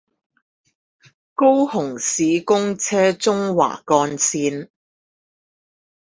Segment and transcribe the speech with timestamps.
[1.35, 4.69] 高雄市公車中華幹線